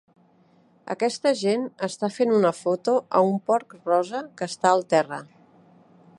[0.93, 5.23] Aquesta gent està fent una foto a un porc rosa que està al terra.